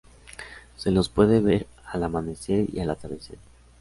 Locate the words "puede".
1.09-1.41